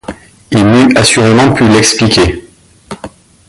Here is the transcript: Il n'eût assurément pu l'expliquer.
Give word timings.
Il 0.49 0.65
n'eût 0.65 0.97
assurément 0.97 1.53
pu 1.53 1.67
l'expliquer. 1.69 2.49